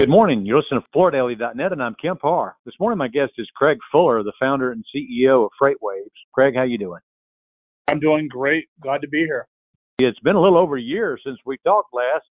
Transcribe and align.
Good 0.00 0.08
morning. 0.08 0.46
You're 0.46 0.56
listening 0.56 0.80
to 0.80 0.98
FloorDaily.net, 0.98 1.72
and 1.72 1.82
I'm 1.82 1.94
Kemp 2.00 2.20
Harr. 2.22 2.56
This 2.64 2.72
morning, 2.80 2.96
my 2.96 3.08
guest 3.08 3.32
is 3.36 3.46
Craig 3.54 3.76
Fuller, 3.92 4.22
the 4.22 4.32
founder 4.40 4.72
and 4.72 4.82
CEO 4.96 5.44
of 5.44 5.50
FreightWaves. 5.60 6.08
Craig, 6.32 6.54
how 6.56 6.62
you 6.62 6.78
doing? 6.78 7.02
I'm 7.86 8.00
doing 8.00 8.26
great. 8.26 8.68
Glad 8.80 9.02
to 9.02 9.08
be 9.08 9.18
here. 9.18 9.46
It's 9.98 10.18
been 10.20 10.36
a 10.36 10.40
little 10.40 10.56
over 10.56 10.78
a 10.78 10.80
year 10.80 11.18
since 11.22 11.36
we 11.44 11.58
talked 11.66 11.92
last, 11.92 12.24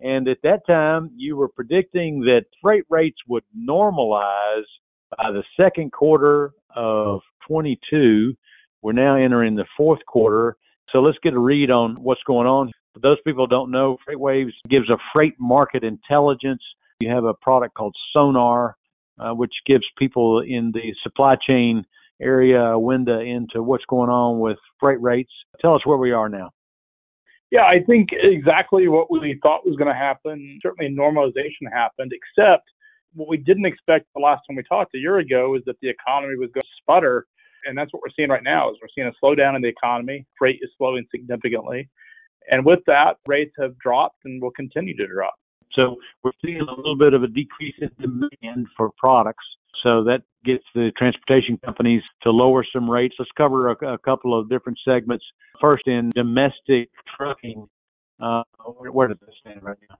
and 0.00 0.28
at 0.28 0.38
that 0.44 0.60
time, 0.66 1.10
you 1.14 1.36
were 1.36 1.48
predicting 1.48 2.20
that 2.20 2.46
freight 2.62 2.84
rates 2.88 3.18
would 3.28 3.44
normalize 3.54 4.64
by 5.18 5.30
the 5.30 5.44
second 5.58 5.92
quarter 5.92 6.52
of 6.74 7.20
22. 7.46 8.34
We're 8.80 8.92
now 8.92 9.16
entering 9.16 9.56
the 9.56 9.66
fourth 9.76 10.00
quarter. 10.06 10.56
So 10.90 11.00
let's 11.00 11.18
get 11.22 11.34
a 11.34 11.38
read 11.38 11.70
on 11.70 11.96
what's 12.02 12.22
going 12.26 12.46
on. 12.46 12.72
For 12.94 13.00
those 13.00 13.18
people 13.26 13.44
who 13.44 13.50
don't 13.50 13.70
know, 13.70 13.98
FreightWaves 14.08 14.52
gives 14.70 14.88
a 14.88 14.96
freight 15.12 15.34
market 15.38 15.84
intelligence 15.84 16.62
you 17.00 17.10
have 17.10 17.24
a 17.24 17.34
product 17.34 17.74
called 17.74 17.96
Sonar, 18.12 18.76
uh, 19.18 19.32
which 19.32 19.52
gives 19.66 19.84
people 19.98 20.40
in 20.40 20.70
the 20.72 20.94
supply 21.02 21.36
chain 21.36 21.84
area 22.20 22.60
a 22.60 22.78
window 22.78 23.20
into 23.20 23.62
what's 23.62 23.84
going 23.88 24.10
on 24.10 24.40
with 24.40 24.58
freight 24.78 25.00
rates. 25.00 25.32
Tell 25.60 25.74
us 25.74 25.84
where 25.86 25.98
we 25.98 26.12
are 26.12 26.28
now. 26.28 26.50
Yeah, 27.50 27.64
I 27.64 27.80
think 27.84 28.10
exactly 28.12 28.86
what 28.86 29.10
we 29.10 29.38
thought 29.42 29.66
was 29.66 29.76
going 29.76 29.88
to 29.88 29.98
happen. 29.98 30.60
Certainly, 30.62 30.94
normalization 30.94 31.72
happened, 31.72 32.12
except 32.12 32.64
what 33.14 33.28
we 33.28 33.38
didn't 33.38 33.66
expect 33.66 34.06
the 34.14 34.20
last 34.20 34.42
time 34.46 34.56
we 34.56 34.62
talked 34.62 34.94
a 34.94 34.98
year 34.98 35.18
ago 35.18 35.56
is 35.56 35.62
that 35.66 35.76
the 35.82 35.88
economy 35.88 36.36
was 36.36 36.50
going 36.54 36.62
to 36.62 36.68
sputter. 36.80 37.26
And 37.66 37.76
that's 37.76 37.92
what 37.92 38.02
we're 38.02 38.14
seeing 38.16 38.30
right 38.30 38.42
now 38.42 38.70
is 38.70 38.76
we're 38.80 38.88
seeing 38.94 39.08
a 39.08 39.24
slowdown 39.24 39.56
in 39.56 39.62
the 39.62 39.68
economy. 39.68 40.26
Freight 40.38 40.60
is 40.62 40.70
slowing 40.78 41.04
significantly. 41.10 41.88
And 42.50 42.64
with 42.64 42.80
that, 42.86 43.16
rates 43.26 43.52
have 43.58 43.76
dropped 43.78 44.18
and 44.24 44.40
will 44.40 44.52
continue 44.52 44.96
to 44.96 45.06
drop. 45.06 45.34
So 45.72 45.96
we're 46.22 46.32
seeing 46.44 46.60
a 46.60 46.74
little 46.74 46.96
bit 46.96 47.14
of 47.14 47.22
a 47.22 47.28
decrease 47.28 47.74
in 47.80 47.90
demand 47.98 48.66
for 48.76 48.90
products. 48.98 49.44
So 49.82 50.04
that 50.04 50.22
gets 50.44 50.64
the 50.74 50.90
transportation 50.98 51.58
companies 51.64 52.02
to 52.22 52.30
lower 52.30 52.64
some 52.72 52.90
rates. 52.90 53.14
Let's 53.18 53.30
cover 53.36 53.70
a, 53.70 53.94
a 53.94 53.98
couple 53.98 54.38
of 54.38 54.48
different 54.48 54.78
segments. 54.84 55.24
First, 55.60 55.86
in 55.86 56.10
domestic 56.10 56.90
trucking, 57.16 57.66
uh, 58.20 58.42
where, 58.76 58.92
where 58.92 59.08
does 59.08 59.18
this 59.20 59.34
stand 59.40 59.62
right 59.62 59.78
now? 59.88 59.96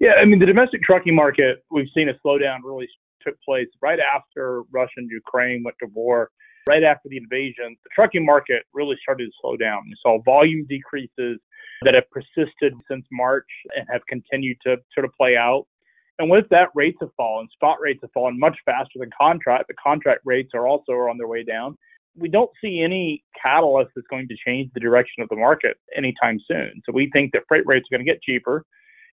Yeah, 0.00 0.12
I 0.20 0.24
mean, 0.24 0.38
the 0.38 0.46
domestic 0.46 0.82
trucking 0.82 1.14
market, 1.14 1.62
we've 1.70 1.88
seen 1.94 2.08
a 2.08 2.14
slowdown 2.26 2.58
really 2.64 2.88
took 3.22 3.40
place 3.42 3.68
right 3.82 3.98
after 4.00 4.62
Russia 4.72 4.92
and 4.96 5.10
Ukraine 5.10 5.62
went 5.62 5.76
to 5.80 5.88
war. 5.92 6.30
Right 6.68 6.82
after 6.82 7.08
the 7.08 7.16
invasion, 7.16 7.76
the 7.84 7.90
trucking 7.94 8.24
market 8.24 8.62
really 8.74 8.96
started 9.02 9.26
to 9.26 9.32
slow 9.40 9.56
down. 9.56 9.82
We 9.86 9.96
saw 10.02 10.22
volume 10.22 10.66
decreases 10.68 11.38
that 11.82 11.94
have 11.94 12.10
persisted 12.10 12.74
since 12.90 13.04
March 13.10 13.48
and 13.76 13.86
have 13.90 14.02
continued 14.08 14.58
to 14.64 14.76
sort 14.94 15.04
of 15.04 15.12
play 15.18 15.36
out. 15.36 15.66
And 16.18 16.28
with 16.28 16.44
that, 16.50 16.68
rates 16.74 16.98
have 17.00 17.10
fallen. 17.16 17.48
Spot 17.52 17.78
rates 17.80 18.00
have 18.02 18.12
fallen 18.12 18.38
much 18.38 18.58
faster 18.66 18.98
than 18.98 19.10
contract. 19.18 19.68
The 19.68 19.74
contract 19.82 20.20
rates 20.24 20.50
are 20.54 20.66
also 20.66 20.92
on 20.92 21.16
their 21.16 21.28
way 21.28 21.42
down. 21.42 21.78
We 22.14 22.28
don't 22.28 22.50
see 22.62 22.82
any 22.82 23.24
catalyst 23.40 23.92
that's 23.96 24.06
going 24.08 24.28
to 24.28 24.36
change 24.46 24.70
the 24.74 24.80
direction 24.80 25.22
of 25.22 25.30
the 25.30 25.36
market 25.36 25.78
anytime 25.96 26.38
soon. 26.46 26.82
So 26.84 26.92
we 26.92 27.08
think 27.12 27.32
that 27.32 27.44
freight 27.48 27.64
rates 27.66 27.86
are 27.90 27.96
going 27.96 28.04
to 28.04 28.12
get 28.12 28.20
cheaper. 28.22 28.66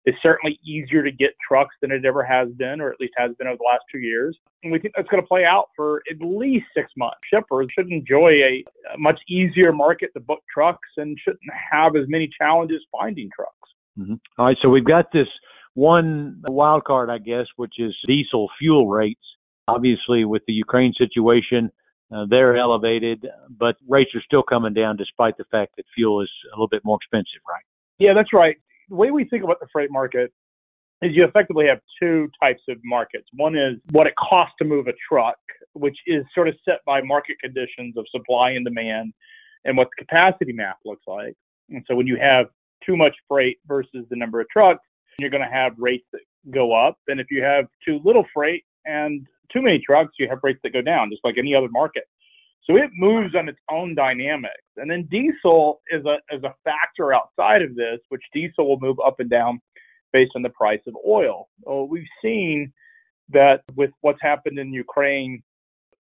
It's 0.07 0.17
certainly 0.23 0.57
easier 0.65 1.03
to 1.03 1.11
get 1.11 1.31
trucks 1.45 1.75
than 1.81 1.91
it 1.91 2.05
ever 2.05 2.23
has 2.23 2.47
been, 2.57 2.79
or 2.79 2.89
at 2.89 2.95
least 2.97 3.11
has 3.17 3.31
been 3.37 3.45
over 3.45 3.57
the 3.57 3.69
last 3.69 3.83
two 3.91 3.99
years. 3.99 4.37
And 4.63 4.71
we 4.71 4.79
think 4.79 4.93
that's 4.95 5.09
going 5.09 5.21
to 5.21 5.27
play 5.27 5.43
out 5.43 5.65
for 5.75 6.01
at 6.09 6.25
least 6.25 6.65
six 6.73 6.89
months. 6.95 7.17
Shippers 7.29 7.67
should 7.77 7.91
enjoy 7.91 8.29
a, 8.29 8.63
a 8.95 8.97
much 8.97 9.19
easier 9.27 9.73
market 9.73 10.11
to 10.13 10.21
book 10.21 10.39
trucks 10.51 10.87
and 10.95 11.17
shouldn't 11.21 11.41
have 11.73 11.97
as 11.97 12.05
many 12.07 12.29
challenges 12.39 12.81
finding 12.89 13.29
trucks. 13.35 13.51
Mm-hmm. 13.99 14.13
All 14.37 14.45
right, 14.45 14.55
so 14.61 14.69
we've 14.69 14.85
got 14.85 15.11
this 15.11 15.27
one 15.73 16.41
wild 16.47 16.85
card, 16.85 17.09
I 17.09 17.17
guess, 17.17 17.47
which 17.57 17.73
is 17.77 17.93
diesel 18.07 18.47
fuel 18.57 18.87
rates. 18.87 19.19
Obviously, 19.67 20.23
with 20.23 20.43
the 20.47 20.53
Ukraine 20.53 20.93
situation, 20.97 21.69
uh, 22.15 22.23
they're 22.29 22.55
elevated, 22.55 23.27
but 23.49 23.75
rates 23.85 24.11
are 24.15 24.23
still 24.25 24.41
coming 24.41 24.73
down 24.73 24.95
despite 24.95 25.35
the 25.35 25.43
fact 25.51 25.73
that 25.75 25.83
fuel 25.93 26.21
is 26.21 26.31
a 26.53 26.55
little 26.55 26.69
bit 26.69 26.85
more 26.85 26.95
expensive, 26.95 27.41
right? 27.45 27.65
Yeah, 27.99 28.13
that's 28.13 28.31
right 28.31 28.55
the 28.89 28.95
way 28.95 29.11
we 29.11 29.25
think 29.25 29.43
about 29.43 29.59
the 29.59 29.67
freight 29.71 29.91
market 29.91 30.31
is 31.01 31.15
you 31.15 31.23
effectively 31.23 31.67
have 31.67 31.79
two 32.01 32.29
types 32.41 32.61
of 32.69 32.77
markets. 32.83 33.27
One 33.33 33.55
is 33.55 33.75
what 33.91 34.07
it 34.07 34.13
costs 34.17 34.55
to 34.59 34.65
move 34.65 34.87
a 34.87 34.93
truck, 35.07 35.37
which 35.73 35.97
is 36.07 36.23
sort 36.33 36.47
of 36.47 36.55
set 36.65 36.79
by 36.85 37.01
market 37.01 37.37
conditions 37.39 37.95
of 37.97 38.05
supply 38.11 38.51
and 38.51 38.65
demand 38.65 39.13
and 39.65 39.77
what 39.77 39.89
the 39.95 40.03
capacity 40.03 40.53
map 40.53 40.77
looks 40.85 41.03
like. 41.07 41.35
And 41.69 41.83
so 41.87 41.95
when 41.95 42.07
you 42.07 42.17
have 42.19 42.47
too 42.85 42.97
much 42.97 43.15
freight 43.27 43.57
versus 43.67 44.05
the 44.09 44.15
number 44.15 44.39
of 44.39 44.47
trucks, 44.49 44.83
you're 45.19 45.29
going 45.29 45.43
to 45.43 45.53
have 45.53 45.73
rates 45.77 46.05
that 46.13 46.21
go 46.51 46.73
up. 46.73 46.97
And 47.07 47.19
if 47.19 47.27
you 47.29 47.43
have 47.43 47.65
too 47.85 47.99
little 48.03 48.25
freight 48.33 48.63
and 48.85 49.27
too 49.51 49.61
many 49.61 49.79
trucks, 49.79 50.13
you 50.19 50.27
have 50.29 50.39
rates 50.43 50.59
that 50.63 50.73
go 50.73 50.81
down, 50.81 51.09
just 51.09 51.23
like 51.23 51.35
any 51.37 51.53
other 51.53 51.69
market. 51.69 52.03
So 52.69 52.75
it 52.75 52.89
moves 52.93 53.33
on 53.33 53.47
its 53.47 53.59
own 53.71 53.95
dynamics. 53.95 54.53
And 54.75 54.91
then 54.91 55.07
diesel 55.09 55.79
is 55.89 56.05
a 56.05 56.17
is 56.35 56.43
a 56.43 56.53
factor 56.65 57.13
outside 57.13 57.61
of 57.61 57.75
this, 57.75 57.99
which 58.09 58.21
diesel 58.33 58.67
will 58.67 58.79
move 58.79 58.97
up 59.05 59.19
and 59.19 59.29
down 59.29 59.61
based 60.11 60.31
on 60.35 60.41
the 60.41 60.49
price 60.49 60.81
of 60.87 60.95
oil. 61.07 61.47
We've 61.65 62.03
seen 62.21 62.71
that 63.29 63.61
with 63.75 63.91
what's 64.01 64.21
happened 64.21 64.59
in 64.59 64.71
Ukraine, 64.73 65.41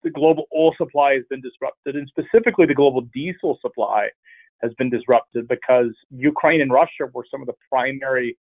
the 0.03 0.09
global 0.09 0.45
oil 0.57 0.73
supply 0.77 1.13
has 1.13 1.23
been 1.29 1.41
disrupted, 1.41 1.95
and 1.95 2.07
specifically 2.07 2.65
the 2.65 2.73
global 2.73 3.01
diesel 3.13 3.57
supply 3.61 4.09
has 4.61 4.73
been 4.77 4.89
disrupted 4.89 5.47
because 5.47 5.91
Ukraine 6.11 6.61
and 6.61 6.71
Russia 6.71 7.05
were 7.13 7.25
some 7.31 7.41
of 7.41 7.47
the 7.47 7.53
primary 7.69 8.37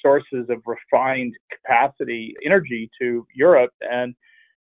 sources 0.00 0.46
of 0.50 0.62
refined 0.66 1.34
capacity 1.52 2.34
energy 2.44 2.90
to 3.00 3.26
Europe. 3.34 3.72
And 3.80 4.14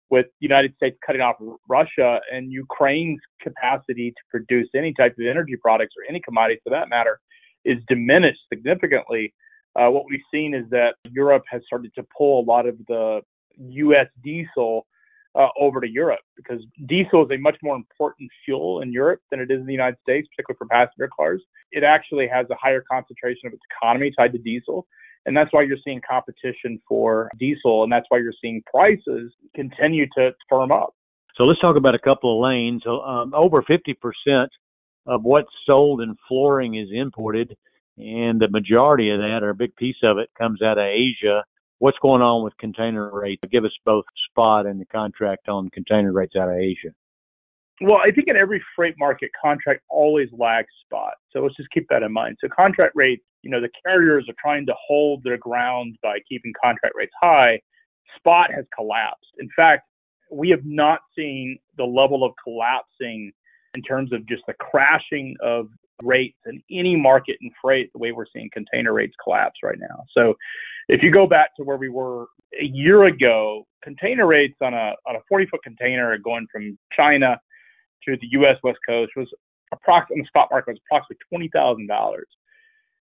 with 0.10 0.26
the 0.26 0.46
United 0.46 0.76
States 0.76 0.98
cutting 1.06 1.22
off 1.22 1.36
Russia 1.68 2.20
and 2.32 2.52
Ukraine's 2.52 3.20
capacity 3.42 4.12
to 4.12 4.22
produce 4.30 4.68
any 4.76 4.94
type 4.94 5.14
of 5.20 5.26
energy 5.26 5.56
products 5.56 5.94
or 5.98 6.10
any 6.10 6.20
commodity 6.20 6.60
for 6.64 6.72
that 6.72 6.90
matter 6.90 7.20
is 7.66 7.78
diminished 7.88 8.40
significantly. 8.52 9.34
Uh, 9.76 9.90
what 9.90 10.06
we've 10.10 10.22
seen 10.34 10.54
is 10.54 10.66
that 10.72 10.96
Europe 11.12 11.44
has 11.50 11.62
started 11.66 11.94
to 11.96 12.04
pull 12.18 12.42
a 12.42 12.46
lot 12.46 12.66
of 12.66 12.78
the 12.88 13.22
U.S. 13.58 14.08
diesel 14.24 14.88
uh, 15.36 15.48
over 15.60 15.80
to 15.80 15.88
Europe 15.88 16.22
because 16.36 16.62
diesel 16.88 17.24
is 17.24 17.32
a 17.32 17.38
much 17.38 17.58
more 17.62 17.76
important 17.76 18.30
fuel 18.44 18.82
in 18.82 18.92
Europe 18.92 19.22
than 19.30 19.40
it 19.40 19.52
is 19.52 19.60
in 19.60 19.66
the 19.68 19.74
United 19.74 19.98
States, 20.02 20.28
particularly 20.36 20.58
for 20.58 20.68
passenger 20.68 21.10
cars. 21.16 21.42
It 21.72 21.84
actually 21.84 22.28
has 22.28 22.48
a 22.50 22.56
higher 22.56 22.84
concentration 22.90 23.48
of 23.48 23.54
its 23.54 23.62
economy 23.78 24.12
tied 24.18 24.32
to 24.34 24.40
diesel. 24.40 24.88
And 25.26 25.36
that's 25.36 25.52
why 25.52 25.64
you're 25.64 25.78
seeing 25.84 26.02
competition 26.10 26.82
for 26.88 27.30
diesel, 27.38 27.84
and 27.84 27.92
that's 27.92 28.06
why 28.10 28.20
you're 28.20 28.34
seeing 28.42 28.64
prices 28.72 29.32
continue 29.56 30.06
to 30.18 30.32
firm 30.50 30.72
up. 30.72 30.96
So 31.36 31.44
let's 31.44 31.60
talk 31.62 31.76
about 31.78 31.96
a 31.96 32.00
couple 32.00 32.38
of 32.38 32.44
lanes. 32.44 32.84
Um, 32.86 33.34
over 33.34 33.64
50% 33.64 34.48
of 35.06 35.24
what's 35.24 35.50
sold 35.66 36.02
in 36.02 36.16
flooring 36.28 36.76
is 36.76 36.90
imported, 36.94 37.56
and 37.98 38.40
the 38.40 38.50
majority 38.50 39.10
of 39.12 39.20
that, 39.20 39.40
or 39.42 39.50
a 39.50 39.56
big 39.56 39.76
piece 39.76 39.98
of 40.04 40.18
it, 40.18 40.30
comes 40.38 40.62
out 40.62 40.78
of 40.78 40.86
Asia. 40.86 41.44
What's 41.80 41.98
going 42.02 42.22
on 42.22 42.44
with 42.44 42.58
container 42.58 43.10
rates? 43.12 43.42
Give 43.52 43.64
us 43.64 43.72
both 43.86 44.06
spot 44.30 44.66
and 44.66 44.82
the 44.82 44.86
contract 44.86 45.48
on 45.48 45.70
container 45.70 46.12
rates 46.12 46.36
out 46.36 46.50
of 46.50 46.56
Asia. 46.56 46.90
Well, 47.82 48.00
I 48.06 48.12
think 48.12 48.28
in 48.28 48.36
every 48.36 48.62
freight 48.76 48.96
market, 49.00 49.32
contract 49.42 49.82
always 49.90 50.28
lags 50.38 50.68
spot. 50.86 51.14
So 51.32 51.40
let's 51.40 51.56
just 51.56 51.70
keep 51.72 51.88
that 51.90 52.04
in 52.04 52.12
mind. 52.12 52.38
So 52.42 52.50
contract 52.54 52.94
rates, 52.96 53.24
you 53.44 53.50
know, 53.50 53.62
the 53.62 53.70
carriers 53.86 54.28
are 54.30 54.36
trying 54.42 54.66
to 54.66 54.74
hold 54.88 55.24
their 55.24 55.38
ground 55.38 55.98
by 56.04 56.20
keeping 56.28 56.54
contract 56.62 56.96
rates 56.96 57.14
high. 57.22 57.60
Spot 58.18 58.52
has 58.54 58.66
collapsed. 58.76 59.32
In 59.40 59.50
fact, 59.56 59.84
we 60.32 60.50
have 60.50 60.66
not 60.66 61.00
seen 61.18 61.58
the 61.78 61.84
level 61.84 62.24
of 62.24 62.34
collapsing 62.44 63.32
in 63.76 63.82
terms 63.82 64.12
of 64.14 64.28
just 64.28 64.44
the 64.48 64.54
crashing 64.54 65.36
of 65.42 65.68
rates 66.04 66.38
in 66.46 66.62
any 66.72 66.96
market 66.96 67.38
in 67.42 67.52
freight 67.62 67.92
the 67.94 68.00
way 68.00 68.12
we're 68.12 68.26
seeing 68.34 68.50
container 68.54 68.94
rates 68.94 69.14
collapse 69.24 69.60
right 69.64 69.78
now. 69.80 70.04
So 70.14 70.34
if 70.88 71.04
you 71.04 71.12
go 71.12 71.28
back 71.28 71.56
to 71.58 71.64
where 71.64 71.78
we 71.78 71.90
were 71.90 72.28
a 72.60 72.66
year 72.66 73.06
ago, 73.06 73.66
container 73.84 74.26
rates 74.28 74.56
on 74.62 74.74
a 74.74 74.94
on 75.08 75.16
a 75.16 75.20
40 75.28 75.48
foot 75.48 75.62
container 75.64 76.18
going 76.18 76.48
from 76.52 76.78
China 76.96 77.40
to 78.06 78.18
the 78.22 78.28
U.S. 78.32 78.58
West 78.64 78.80
Coast 78.88 79.12
was 79.16 79.28
approximately 79.74 80.24
the 80.24 80.28
spot 80.28 80.48
market 80.52 80.72
was 80.72 80.80
approximately 80.88 81.18
twenty 81.30 81.50
thousand 81.54 81.88
dollars. 81.88 82.28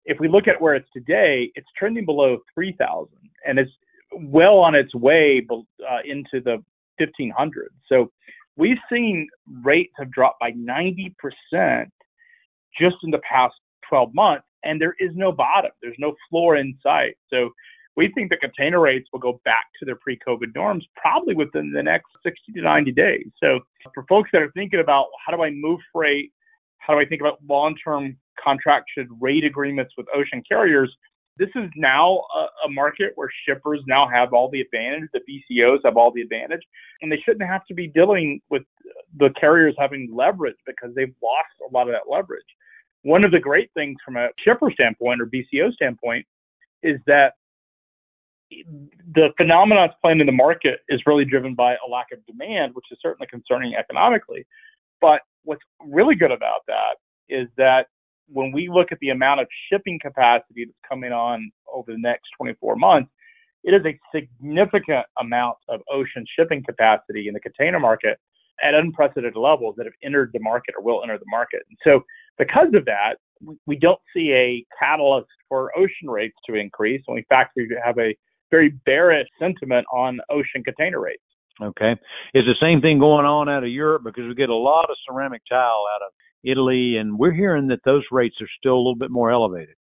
If 0.06 0.20
we 0.20 0.28
look 0.28 0.48
at 0.48 0.62
where 0.62 0.76
it's 0.76 0.90
today, 0.94 1.52
it's 1.56 1.68
trending 1.78 2.06
below 2.06 2.40
three 2.54 2.76
thousand, 2.80 3.30
and 3.46 3.60
it's 3.60 3.72
well 4.16 4.58
on 4.58 4.76
its 4.76 4.94
way 4.94 5.46
uh, 5.52 6.00
into 6.06 6.42
the 6.44 6.64
fifteen 6.98 7.32
hundred. 7.36 7.72
So 7.88 8.12
we've 8.56 8.78
seen 8.92 9.28
rates 9.64 9.94
have 9.98 10.12
dropped 10.12 10.40
by 10.40 10.52
ninety 10.56 11.16
percent 11.20 11.92
just 12.80 12.98
in 13.04 13.12
the 13.12 13.22
past 13.30 13.56
twelve 13.88 14.14
months, 14.14 14.46
and 14.64 14.82
there 14.82 14.96
is 15.00 15.12
no 15.16 15.32
bottom. 15.32 15.72
There's 15.82 15.96
no 16.00 16.16
floor 16.30 16.58
in 16.58 16.78
sight. 16.84 17.16
So 17.30 17.50
we 17.96 18.12
think 18.14 18.30
the 18.30 18.38
container 18.38 18.80
rates 18.80 19.08
will 19.14 19.20
go 19.20 19.40
back 19.46 19.66
to 19.80 19.86
their 19.86 19.98
pre-COVID 19.98 20.56
norms 20.56 20.86
probably 20.96 21.36
within 21.36 21.72
the 21.72 21.84
next 21.84 22.08
60 22.24 22.54
to 22.54 22.62
90 22.62 22.92
days. 22.92 23.28
So 23.42 23.60
for 23.94 24.04
folks 24.10 24.30
that 24.34 24.42
are 24.42 24.52
thinking 24.52 24.80
about 24.80 25.08
how 25.24 25.36
do 25.36 25.44
I 25.44 25.52
move 25.52 25.80
freight, 25.92 26.32
how 26.80 26.94
do 26.94 27.00
I 27.00 27.06
think 27.06 27.22
about 27.22 27.38
long-term 27.48 28.18
contracted 28.44 29.08
rate 29.20 29.44
agreements 29.44 29.94
with 29.98 30.08
ocean 30.14 30.44
carriers, 30.48 30.94
this 31.38 31.50
is 31.56 31.70
now 31.76 32.22
a, 32.36 32.68
a, 32.68 32.70
market 32.70 33.12
where 33.16 33.30
shippers 33.48 33.80
now 33.88 34.08
have 34.08 34.34
all 34.34 34.50
the 34.50 34.62
advantage, 34.62 35.10
the 35.14 35.22
BCOs 35.22 35.80
have 35.84 35.98
all 35.98 36.12
the 36.12 36.22
advantage, 36.22 36.62
and 37.02 37.12
they 37.12 37.18
shouldn't 37.26 37.50
have 37.50 37.66
to 37.66 37.74
be 37.74 37.88
dealing 37.88 38.40
with 38.50 38.62
the 39.18 39.30
carriers 39.40 39.74
having 39.80 40.10
leverage 40.14 40.58
because 40.66 40.94
they've 40.96 41.14
lost 41.24 41.50
a 41.68 41.74
lot 41.74 41.88
of 41.88 41.94
that 41.94 42.12
leverage. 42.12 42.46
One 43.02 43.24
of 43.24 43.32
the 43.32 43.40
great 43.40 43.72
things 43.74 43.98
from 44.06 44.16
a 44.16 44.30
shipper 44.44 44.72
standpoint 44.72 45.22
or 45.22 45.26
BCO 45.26 45.74
standpoint 45.74 46.26
is 46.84 47.00
that 47.08 47.34
the 49.16 49.30
phenomenon 49.38 49.88
that's 49.88 50.00
playing 50.02 50.20
in 50.20 50.28
the 50.28 50.32
market 50.32 50.82
is 50.90 51.02
really 51.08 51.26
driven 51.26 51.56
by 51.56 51.74
a 51.74 51.90
lack 51.90 52.08
of 52.14 52.24
demand, 52.26 52.76
which 52.76 52.86
is 52.92 53.00
certainly 53.02 53.28
concerning 53.28 53.74
economically. 53.76 54.46
But 55.02 55.22
what's 55.44 55.64
really 55.84 56.16
good 56.16 56.32
about 56.32 56.62
that 56.68 56.98
is 57.30 57.48
that 57.58 57.88
when 58.28 58.52
we 58.52 58.70
look 58.72 58.92
at 58.92 59.00
the 59.00 59.10
amount 59.10 59.42
of 59.42 59.48
shipping 59.72 60.00
capacity 60.02 60.66
that's 60.66 60.78
coming 60.88 61.12
on 61.12 61.52
over 61.72 61.92
the 61.92 61.98
next 61.98 62.30
24 62.38 62.76
months, 62.76 63.12
it 63.64 63.74
is 63.74 63.86
a 63.86 64.00
significant 64.14 65.06
amount 65.20 65.58
of 65.70 65.82
ocean 65.92 66.26
shipping 66.38 66.64
capacity 66.64 67.28
in 67.28 67.34
the 67.34 67.40
container 67.40 67.80
market 67.80 68.20
at 68.62 68.74
unprecedented 68.74 69.36
levels 69.36 69.76
that 69.78 69.86
have 69.86 69.94
entered 70.04 70.32
the 70.34 70.40
market 70.40 70.76
or 70.78 70.84
will 70.84 71.02
enter 71.02 71.18
the 71.18 71.26
market. 71.28 71.62
And 71.70 71.78
so, 71.84 72.02
because 72.38 72.74
of 72.74 72.86
that, 72.86 73.16
we 73.68 73.78
don't 73.78 74.00
see 74.16 74.32
a 74.32 74.66
catalyst 74.80 75.28
for 75.50 75.72
ocean 75.78 76.10
rates 76.10 76.36
to 76.48 76.56
increase. 76.56 77.02
And 77.08 77.18
in 77.18 77.26
fact, 77.30 77.54
we 77.56 77.70
have 77.84 77.98
a 78.00 78.16
very 78.52 78.70
bearish 78.86 79.28
sentiment 79.40 79.86
on 79.92 80.20
ocean 80.30 80.64
container 80.64 81.00
rates. 81.00 81.22
Okay. 81.62 81.92
Is 82.34 82.46
the 82.46 82.56
same 82.60 82.82
thing 82.82 83.00
going 83.00 83.26
on 83.26 83.50
out 83.50 83.64
of 83.64 83.70
Europe? 83.70 84.04
Because 84.04 84.26
we 84.28 84.34
get 84.34 84.50
a 84.50 84.56
lot 84.56 84.90
of 84.90 84.98
ceramic 85.08 85.42
tile 85.50 85.84
out 85.96 86.02
of 86.02 86.12
Italy, 86.44 86.98
and 86.98 87.18
we're 87.18 87.32
hearing 87.32 87.68
that 87.68 87.80
those 87.86 88.04
rates 88.12 88.36
are 88.42 88.50
still 88.60 88.76
a 88.76 88.78
little 88.78 88.96
bit 88.96 89.12
more 89.12 89.32
elevated. 89.32 89.76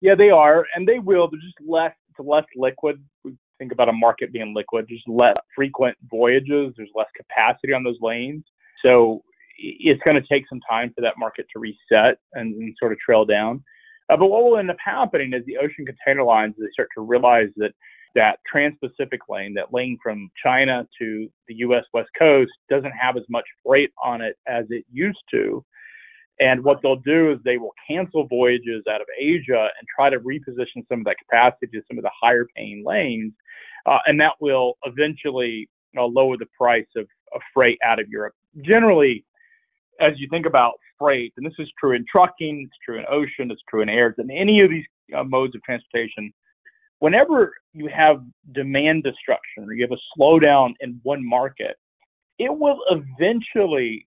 Yeah, 0.00 0.14
they 0.14 0.30
are, 0.30 0.66
and 0.74 0.86
they 0.86 0.98
will. 0.98 1.28
They're 1.30 1.40
just 1.40 1.60
less, 1.66 1.94
it's 2.10 2.26
less 2.26 2.44
liquid. 2.56 3.02
We 3.24 3.36
think 3.58 3.72
about 3.72 3.88
a 3.88 3.92
market 3.92 4.32
being 4.32 4.54
liquid, 4.54 4.86
just 4.88 5.08
less 5.08 5.36
frequent 5.54 5.96
voyages. 6.10 6.74
There's 6.76 6.90
less 6.94 7.08
capacity 7.16 7.72
on 7.72 7.82
those 7.82 7.98
lanes. 8.00 8.44
So 8.84 9.22
it's 9.56 10.02
going 10.04 10.20
to 10.20 10.28
take 10.28 10.44
some 10.48 10.60
time 10.68 10.92
for 10.94 11.00
that 11.00 11.14
market 11.18 11.46
to 11.52 11.58
reset 11.58 12.18
and, 12.34 12.54
and 12.54 12.74
sort 12.78 12.92
of 12.92 12.98
trail 12.98 13.24
down. 13.24 13.62
Uh, 14.10 14.16
but 14.16 14.26
what 14.26 14.44
will 14.44 14.58
end 14.58 14.70
up 14.70 14.76
happening 14.84 15.32
is 15.32 15.44
the 15.46 15.56
ocean 15.56 15.86
container 15.86 16.22
lines, 16.22 16.54
they 16.58 16.66
start 16.72 16.88
to 16.94 17.02
realize 17.02 17.48
that 17.56 17.72
that 18.14 18.38
trans-Pacific 18.50 19.20
lane, 19.28 19.54
that 19.54 19.72
lane 19.72 19.98
from 20.02 20.30
China 20.42 20.86
to 21.00 21.28
the 21.48 21.54
U.S. 21.56 21.84
West 21.92 22.10
Coast, 22.18 22.52
doesn't 22.70 22.92
have 22.92 23.16
as 23.16 23.24
much 23.28 23.44
freight 23.64 23.90
on 24.02 24.20
it 24.20 24.36
as 24.46 24.64
it 24.70 24.84
used 24.92 25.22
to. 25.32 25.64
And 26.40 26.64
what 26.64 26.78
they'll 26.82 26.96
do 26.96 27.30
is 27.32 27.38
they 27.44 27.58
will 27.58 27.74
cancel 27.88 28.26
voyages 28.26 28.84
out 28.90 29.00
of 29.00 29.06
Asia 29.20 29.68
and 29.78 29.88
try 29.94 30.10
to 30.10 30.18
reposition 30.18 30.86
some 30.88 31.00
of 31.00 31.04
that 31.04 31.16
capacity 31.18 31.68
to 31.68 31.82
some 31.88 31.98
of 31.98 32.02
the 32.02 32.10
higher 32.20 32.46
paying 32.56 32.82
lanes. 32.84 33.32
Uh, 33.86 33.98
and 34.06 34.20
that 34.20 34.32
will 34.40 34.74
eventually 34.84 35.68
lower 35.96 36.36
the 36.36 36.46
price 36.58 36.86
of, 36.96 37.06
of 37.34 37.40
freight 37.52 37.78
out 37.84 38.00
of 38.00 38.08
Europe. 38.08 38.34
Generally, 38.62 39.24
as 40.00 40.12
you 40.16 40.26
think 40.28 40.46
about 40.46 40.72
freight, 40.98 41.32
and 41.36 41.46
this 41.46 41.54
is 41.58 41.70
true 41.78 41.92
in 41.92 42.04
trucking, 42.10 42.64
it's 42.66 42.78
true 42.84 42.98
in 42.98 43.04
ocean, 43.08 43.50
it's 43.50 43.62
true 43.68 43.82
in 43.82 43.88
air, 43.88 44.14
in 44.18 44.30
any 44.30 44.60
of 44.60 44.70
these 44.70 44.84
uh, 45.16 45.22
modes 45.22 45.54
of 45.54 45.62
transportation, 45.62 46.32
whenever 46.98 47.54
you 47.72 47.88
have 47.94 48.24
demand 48.52 49.02
destruction 49.02 49.64
or 49.64 49.72
you 49.72 49.86
have 49.88 49.96
a 49.96 50.18
slowdown 50.18 50.74
in 50.80 51.00
one 51.02 51.26
market, 51.26 51.76
it 52.38 52.56
will 52.56 52.80
eventually 52.90 54.06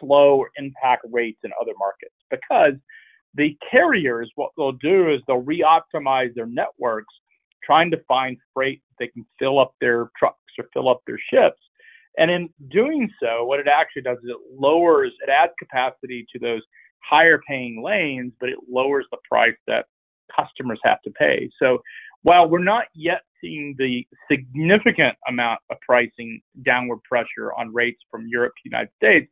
slow 0.00 0.44
impact 0.56 1.04
rates 1.10 1.40
in 1.44 1.50
other 1.60 1.72
markets 1.78 2.14
because 2.30 2.74
the 3.34 3.56
carriers, 3.70 4.30
what 4.36 4.50
they'll 4.56 4.72
do 4.72 5.12
is 5.12 5.20
they'll 5.26 5.42
re-optimize 5.42 6.32
their 6.34 6.46
networks, 6.46 7.12
trying 7.64 7.90
to 7.90 8.00
find 8.06 8.36
freight 8.52 8.80
they 8.98 9.08
can 9.08 9.26
fill 9.38 9.58
up 9.58 9.74
their 9.80 10.10
trucks 10.16 10.38
or 10.58 10.66
fill 10.72 10.88
up 10.88 11.00
their 11.06 11.18
ships. 11.32 11.60
And 12.16 12.30
in 12.30 12.48
doing 12.70 13.10
so, 13.20 13.44
what 13.44 13.58
it 13.58 13.66
actually 13.66 14.02
does 14.02 14.18
is 14.18 14.30
it 14.30 14.36
lowers, 14.56 15.12
it 15.26 15.30
adds 15.30 15.52
capacity 15.58 16.24
to 16.32 16.38
those 16.38 16.62
higher 17.00 17.40
paying 17.48 17.82
lanes, 17.82 18.32
but 18.38 18.48
it 18.48 18.58
lowers 18.70 19.06
the 19.10 19.18
price 19.28 19.56
that 19.66 19.86
customers 20.34 20.78
have 20.84 21.02
to 21.02 21.10
pay. 21.10 21.50
So 21.60 21.78
while 22.24 22.48
we're 22.48 22.64
not 22.64 22.86
yet 22.94 23.20
seeing 23.40 23.74
the 23.78 24.04
significant 24.30 25.14
amount 25.28 25.60
of 25.70 25.76
pricing 25.86 26.40
downward 26.64 26.98
pressure 27.04 27.52
on 27.56 27.72
rates 27.72 28.00
from 28.10 28.26
Europe 28.26 28.52
to 28.56 28.60
the 28.64 28.70
United 28.70 28.90
States, 28.96 29.30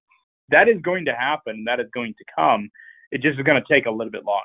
that 0.50 0.69
is 0.69 0.81
going 0.83 1.06
to 1.06 1.12
happen. 1.12 1.65
That 1.67 1.81
is 1.81 1.87
going 1.94 2.15
to 2.19 2.25
come. 2.37 2.71
It 3.11 3.23
just 3.23 3.39
is 3.39 3.44
going 3.44 3.61
to 3.61 3.75
take 3.75 3.87
a 3.87 3.91
little 3.91 4.11
bit 4.11 4.25
longer. 4.25 4.43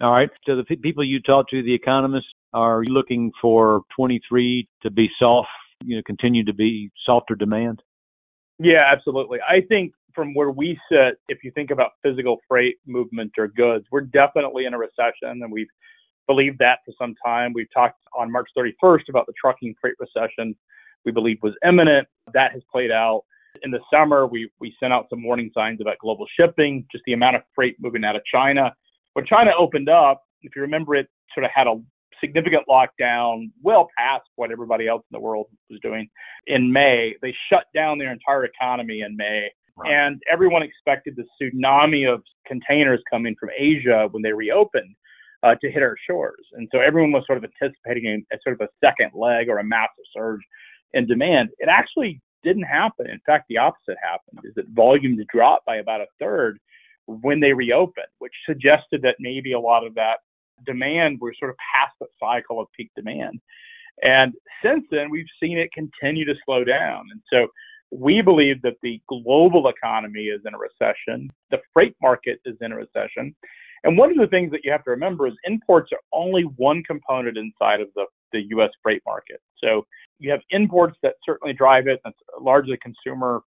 All 0.00 0.12
right. 0.12 0.30
So 0.46 0.56
the 0.56 0.64
people 0.76 1.04
you 1.04 1.20
talk 1.20 1.48
to, 1.50 1.62
the 1.62 1.74
economists, 1.74 2.28
are 2.54 2.82
you 2.84 2.92
looking 2.92 3.32
for 3.40 3.82
23 3.96 4.68
to 4.82 4.90
be 4.90 5.08
soft, 5.18 5.48
you 5.84 5.96
know, 5.96 6.02
continue 6.06 6.44
to 6.44 6.54
be 6.54 6.90
softer 7.04 7.34
demand? 7.34 7.82
Yeah, 8.58 8.84
absolutely. 8.92 9.38
I 9.40 9.60
think 9.68 9.92
from 10.14 10.34
where 10.34 10.50
we 10.50 10.78
sit, 10.90 11.18
if 11.28 11.38
you 11.42 11.50
think 11.52 11.70
about 11.72 11.90
physical 12.02 12.36
freight 12.48 12.76
movement 12.86 13.32
or 13.38 13.48
goods, 13.48 13.86
we're 13.90 14.02
definitely 14.02 14.66
in 14.66 14.74
a 14.74 14.78
recession, 14.78 15.42
and 15.42 15.50
we've 15.50 15.66
believed 16.26 16.58
that 16.58 16.78
for 16.84 16.92
some 16.98 17.14
time. 17.24 17.52
We've 17.54 17.72
talked 17.72 18.00
on 18.16 18.30
March 18.30 18.48
31st 18.56 19.08
about 19.08 19.26
the 19.26 19.32
trucking 19.40 19.74
freight 19.80 19.94
recession 19.98 20.54
we 21.04 21.12
believe 21.12 21.38
was 21.42 21.54
imminent. 21.66 22.06
That 22.32 22.52
has 22.52 22.62
played 22.70 22.90
out. 22.90 23.24
In 23.62 23.70
the 23.70 23.80
summer, 23.92 24.26
we, 24.26 24.50
we 24.60 24.74
sent 24.80 24.92
out 24.92 25.06
some 25.10 25.22
warning 25.22 25.50
signs 25.54 25.80
about 25.80 25.98
global 25.98 26.26
shipping, 26.38 26.86
just 26.90 27.04
the 27.06 27.12
amount 27.12 27.36
of 27.36 27.42
freight 27.54 27.76
moving 27.80 28.04
out 28.04 28.16
of 28.16 28.22
China. 28.24 28.74
When 29.12 29.26
China 29.26 29.50
opened 29.58 29.88
up, 29.88 30.22
if 30.42 30.56
you 30.56 30.62
remember, 30.62 30.94
it 30.96 31.08
sort 31.34 31.44
of 31.44 31.50
had 31.54 31.66
a 31.66 31.74
significant 32.20 32.62
lockdown 32.68 33.50
well 33.62 33.88
past 33.98 34.24
what 34.36 34.50
everybody 34.50 34.88
else 34.88 35.02
in 35.10 35.16
the 35.16 35.20
world 35.20 35.46
was 35.68 35.80
doing 35.82 36.08
in 36.46 36.72
May. 36.72 37.14
They 37.20 37.34
shut 37.50 37.64
down 37.74 37.98
their 37.98 38.12
entire 38.12 38.44
economy 38.44 39.02
in 39.02 39.16
May. 39.16 39.48
Right. 39.76 39.92
And 39.92 40.22
everyone 40.30 40.62
expected 40.62 41.16
the 41.16 41.24
tsunami 41.40 42.10
of 42.12 42.22
containers 42.46 43.02
coming 43.10 43.34
from 43.38 43.50
Asia 43.56 44.08
when 44.10 44.22
they 44.22 44.32
reopened 44.32 44.94
uh, 45.42 45.54
to 45.60 45.70
hit 45.70 45.82
our 45.82 45.96
shores. 46.08 46.44
And 46.52 46.68
so 46.72 46.80
everyone 46.80 47.12
was 47.12 47.24
sort 47.26 47.38
of 47.38 47.44
anticipating 47.44 48.06
a, 48.06 48.34
a 48.34 48.38
sort 48.42 48.60
of 48.60 48.66
a 48.66 48.70
second 48.84 49.10
leg 49.14 49.48
or 49.48 49.58
a 49.58 49.64
massive 49.64 50.04
surge 50.14 50.40
in 50.92 51.06
demand. 51.06 51.50
It 51.58 51.68
actually 51.68 52.20
didn't 52.42 52.64
happen. 52.64 53.08
In 53.08 53.20
fact, 53.24 53.46
the 53.48 53.58
opposite 53.58 53.96
happened, 54.02 54.40
is 54.44 54.54
that 54.56 54.68
volumes 54.68 55.24
dropped 55.32 55.66
by 55.66 55.76
about 55.76 56.00
a 56.00 56.06
third 56.18 56.58
when 57.06 57.40
they 57.40 57.52
reopened, 57.52 58.06
which 58.18 58.32
suggested 58.46 59.02
that 59.02 59.16
maybe 59.18 59.52
a 59.52 59.60
lot 59.60 59.86
of 59.86 59.94
that 59.94 60.18
demand 60.64 61.18
was 61.20 61.34
sort 61.38 61.50
of 61.50 61.56
past 61.74 61.94
the 62.00 62.06
cycle 62.20 62.60
of 62.60 62.68
peak 62.76 62.90
demand. 62.94 63.40
And 64.02 64.32
since 64.64 64.84
then, 64.90 65.10
we've 65.10 65.26
seen 65.40 65.58
it 65.58 65.70
continue 65.72 66.24
to 66.24 66.34
slow 66.44 66.64
down. 66.64 67.04
And 67.10 67.20
so 67.32 67.48
we 67.90 68.22
believe 68.22 68.62
that 68.62 68.76
the 68.82 69.00
global 69.08 69.68
economy 69.68 70.24
is 70.24 70.40
in 70.46 70.54
a 70.54 70.58
recession, 70.58 71.30
the 71.50 71.60
freight 71.72 71.94
market 72.00 72.40
is 72.44 72.56
in 72.60 72.72
a 72.72 72.76
recession, 72.76 73.34
and 73.84 73.98
one 73.98 74.10
of 74.10 74.16
the 74.16 74.28
things 74.28 74.50
that 74.52 74.60
you 74.64 74.70
have 74.70 74.84
to 74.84 74.90
remember 74.90 75.26
is 75.26 75.34
imports 75.44 75.90
are 75.92 76.00
only 76.12 76.42
one 76.56 76.82
component 76.84 77.36
inside 77.36 77.80
of 77.80 77.88
the, 77.94 78.04
the 78.32 78.42
U.S. 78.50 78.70
freight 78.82 79.02
market. 79.04 79.40
So 79.62 79.86
you 80.18 80.30
have 80.30 80.40
imports 80.50 80.96
that 81.02 81.14
certainly 81.24 81.52
drive 81.52 81.88
it. 81.88 82.00
That's 82.04 82.16
largely 82.40 82.78
consumer 82.80 83.42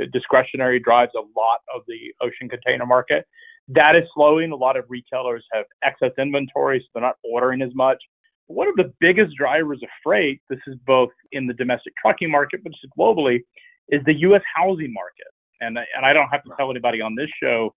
uh, 0.00 0.04
discretionary 0.12 0.78
drives 0.78 1.12
a 1.16 1.20
lot 1.20 1.60
of 1.74 1.82
the 1.88 2.14
ocean 2.20 2.48
container 2.48 2.86
market. 2.86 3.26
That 3.68 3.96
is 3.96 4.04
slowing. 4.14 4.52
A 4.52 4.56
lot 4.56 4.76
of 4.76 4.84
retailers 4.88 5.44
have 5.52 5.64
excess 5.82 6.12
inventory, 6.18 6.80
so 6.80 6.86
they're 6.94 7.02
not 7.02 7.16
ordering 7.24 7.62
as 7.62 7.74
much. 7.74 7.98
But 8.46 8.54
One 8.54 8.68
of 8.68 8.76
the 8.76 8.92
biggest 9.00 9.36
drivers 9.36 9.80
of 9.82 9.88
freight, 10.04 10.40
this 10.48 10.60
is 10.68 10.76
both 10.86 11.10
in 11.32 11.46
the 11.46 11.54
domestic 11.54 11.94
trucking 12.00 12.30
market, 12.30 12.62
but 12.62 12.72
just 12.72 12.86
globally, 12.96 13.40
is 13.88 14.00
the 14.06 14.14
U.S. 14.20 14.42
housing 14.54 14.92
market. 14.92 15.26
And, 15.60 15.76
and 15.78 16.06
I 16.06 16.12
don't 16.12 16.28
have 16.28 16.44
to 16.44 16.50
tell 16.56 16.70
anybody 16.70 17.00
on 17.00 17.16
this 17.16 17.28
show 17.42 17.74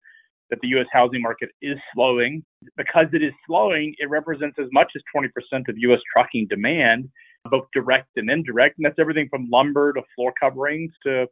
that 0.53 0.59
the 0.61 0.67
U.S. 0.69 0.85
housing 0.93 1.19
market 1.19 1.49
is 1.63 1.79
slowing. 1.95 2.45
Because 2.77 3.07
it 3.11 3.23
is 3.23 3.33
slowing, 3.47 3.95
it 3.97 4.07
represents 4.07 4.57
as 4.59 4.67
much 4.71 4.91
as 4.95 5.01
20% 5.15 5.27
of 5.67 5.75
U.S. 5.77 5.99
trucking 6.15 6.45
demand, 6.47 7.09
both 7.49 7.65
direct 7.73 8.09
and 8.17 8.29
indirect. 8.29 8.77
And 8.77 8.85
that's 8.85 8.99
everything 8.99 9.27
from 9.31 9.49
lumber 9.49 9.93
to 9.93 10.01
floor 10.15 10.31
coverings 10.39 10.91
to 11.07 11.25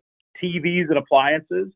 TVs 0.43 0.89
and 0.89 0.97
appliances. 0.97 1.71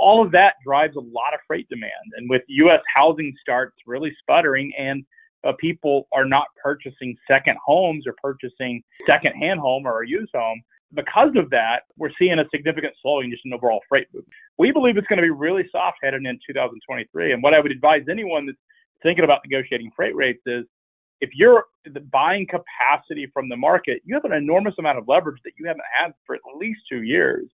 All 0.00 0.24
of 0.24 0.30
that 0.30 0.54
drives 0.64 0.94
a 0.94 1.00
lot 1.00 1.34
of 1.34 1.40
freight 1.48 1.68
demand. 1.68 1.92
And 2.16 2.30
with 2.30 2.42
U.S. 2.46 2.80
housing 2.94 3.34
starts 3.42 3.74
really 3.84 4.12
sputtering 4.22 4.72
and 4.78 5.04
uh, 5.44 5.52
people 5.58 6.06
are 6.12 6.24
not 6.24 6.46
purchasing 6.62 7.16
second 7.28 7.56
homes 7.64 8.04
or 8.06 8.14
purchasing 8.22 8.82
second-hand 9.08 9.58
home 9.58 9.86
or 9.86 10.02
a 10.02 10.08
used 10.08 10.32
home, 10.34 10.60
because 10.94 11.30
of 11.36 11.50
that, 11.50 11.80
we're 11.96 12.10
seeing 12.18 12.38
a 12.38 12.44
significant 12.54 12.94
slowing 13.02 13.30
just 13.30 13.42
in 13.44 13.52
overall 13.52 13.80
freight 13.88 14.06
movement. 14.14 14.32
We 14.58 14.72
believe 14.72 14.96
it's 14.96 15.06
going 15.06 15.18
to 15.18 15.22
be 15.22 15.30
really 15.30 15.64
soft 15.70 15.98
headed 16.02 16.24
in 16.24 16.38
2023. 16.46 17.32
And 17.32 17.42
what 17.42 17.54
I 17.54 17.60
would 17.60 17.72
advise 17.72 18.02
anyone 18.10 18.46
that's 18.46 18.58
thinking 19.02 19.24
about 19.24 19.40
negotiating 19.44 19.90
freight 19.96 20.14
rates 20.14 20.42
is 20.46 20.64
if 21.20 21.30
you're 21.34 21.64
buying 22.12 22.46
capacity 22.46 23.26
from 23.32 23.48
the 23.48 23.56
market, 23.56 24.02
you 24.04 24.14
have 24.14 24.24
an 24.24 24.32
enormous 24.32 24.74
amount 24.78 24.98
of 24.98 25.08
leverage 25.08 25.40
that 25.44 25.52
you 25.58 25.66
haven't 25.66 25.84
had 25.98 26.12
for 26.26 26.36
at 26.36 26.40
least 26.58 26.80
two 26.90 27.02
years. 27.02 27.46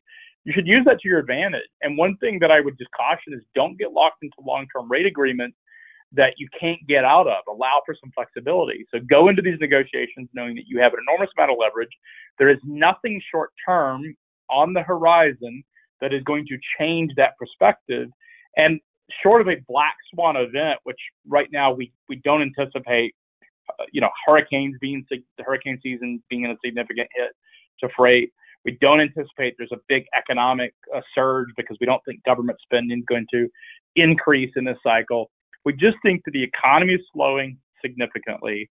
You 0.44 0.52
should 0.52 0.66
use 0.66 0.84
that 0.86 1.00
to 1.00 1.08
your 1.08 1.20
advantage. 1.20 1.68
And 1.82 1.96
one 1.96 2.16
thing 2.16 2.38
that 2.40 2.50
I 2.50 2.60
would 2.60 2.76
just 2.76 2.90
caution 2.90 3.32
is 3.32 3.40
don't 3.54 3.78
get 3.78 3.92
locked 3.92 4.22
into 4.22 4.34
long 4.44 4.66
term 4.74 4.90
rate 4.90 5.06
agreements 5.06 5.56
that 6.14 6.34
you 6.36 6.48
can't 6.58 6.80
get 6.86 7.04
out 7.04 7.26
of. 7.26 7.42
Allow 7.48 7.80
for 7.86 7.94
some 7.98 8.10
flexibility. 8.14 8.84
So 8.90 9.00
go 9.08 9.28
into 9.28 9.42
these 9.42 9.58
negotiations 9.60 10.28
knowing 10.34 10.54
that 10.56 10.64
you 10.66 10.80
have 10.80 10.92
an 10.92 11.00
enormous 11.08 11.30
amount 11.36 11.52
of 11.52 11.58
leverage. 11.58 11.92
There 12.38 12.50
is 12.50 12.58
nothing 12.64 13.20
short 13.30 13.50
term 13.66 14.14
on 14.50 14.72
the 14.74 14.82
horizon 14.82 15.64
that 16.00 16.12
is 16.12 16.22
going 16.24 16.46
to 16.48 16.58
change 16.78 17.12
that 17.16 17.36
perspective. 17.38 18.08
And 18.56 18.80
short 19.22 19.40
of 19.40 19.48
a 19.48 19.56
black 19.68 19.94
swan 20.12 20.36
event, 20.36 20.78
which 20.84 20.98
right 21.26 21.48
now 21.52 21.72
we, 21.72 21.92
we 22.08 22.16
don't 22.24 22.42
anticipate, 22.42 23.14
uh, 23.68 23.84
you 23.92 24.00
know, 24.00 24.10
hurricanes 24.26 24.76
being 24.80 25.04
the 25.10 25.22
hurricane 25.38 25.78
season 25.82 26.22
being 26.28 26.46
a 26.46 26.54
significant 26.64 27.08
hit 27.14 27.30
to 27.80 27.88
freight. 27.96 28.32
We 28.64 28.78
don't 28.80 29.00
anticipate 29.00 29.54
there's 29.58 29.72
a 29.72 29.80
big 29.88 30.04
economic 30.16 30.74
uh, 30.94 31.00
surge 31.14 31.48
because 31.56 31.76
we 31.80 31.86
don't 31.86 32.02
think 32.06 32.22
government 32.24 32.58
spending 32.62 32.98
is 32.98 33.04
going 33.08 33.26
to 33.32 33.48
increase 33.96 34.52
in 34.56 34.64
this 34.64 34.78
cycle. 34.82 35.30
We 35.64 35.72
just 35.74 35.96
think 36.02 36.22
that 36.24 36.32
the 36.32 36.42
economy 36.42 36.94
is 36.94 37.00
slowing 37.12 37.58
significantly, 37.84 38.70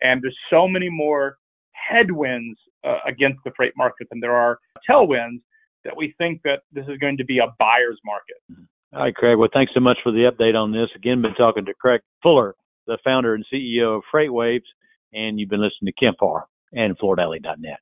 and 0.00 0.22
there's 0.22 0.36
so 0.50 0.68
many 0.68 0.88
more 0.88 1.36
headwinds 1.72 2.58
uh, 2.84 2.98
against 3.06 3.38
the 3.44 3.50
freight 3.56 3.72
market 3.76 4.08
than 4.10 4.20
there 4.20 4.34
are 4.34 4.58
tailwinds 4.88 5.40
that 5.84 5.96
we 5.96 6.14
think 6.18 6.40
that 6.44 6.60
this 6.72 6.84
is 6.88 6.98
going 6.98 7.16
to 7.16 7.24
be 7.24 7.38
a 7.38 7.46
buyer's 7.58 7.98
market. 8.04 8.66
All 8.92 9.02
right, 9.02 9.14
Craig. 9.14 9.38
Well, 9.38 9.48
thanks 9.52 9.72
so 9.74 9.80
much 9.80 9.98
for 10.02 10.12
the 10.12 10.30
update 10.30 10.54
on 10.54 10.72
this. 10.72 10.88
Again, 10.96 11.22
been 11.22 11.34
talking 11.34 11.64
to 11.66 11.74
Craig 11.74 12.00
Fuller, 12.22 12.54
the 12.86 12.98
founder 13.04 13.34
and 13.34 13.44
CEO 13.52 13.96
of 13.96 14.02
FreightWaves, 14.12 14.62
and 15.12 15.38
you've 15.38 15.50
been 15.50 15.60
listening 15.60 15.92
to 15.92 16.04
Kemp 16.04 16.16
Harr 16.20 16.46
and 16.72 16.98
FloorDaily.net. 16.98 17.78